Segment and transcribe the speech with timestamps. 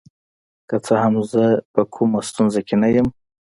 [0.69, 1.43] که څه هم زه
[1.73, 3.07] په کومه ستونزه کې نه یم.